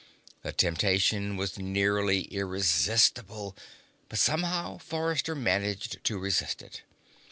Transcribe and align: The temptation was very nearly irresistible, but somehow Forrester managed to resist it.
The 0.41 0.51
temptation 0.51 1.37
was 1.37 1.51
very 1.51 1.67
nearly 1.69 2.21
irresistible, 2.33 3.55
but 4.09 4.17
somehow 4.17 4.79
Forrester 4.79 5.35
managed 5.35 6.03
to 6.05 6.17
resist 6.17 6.63
it. 6.63 6.81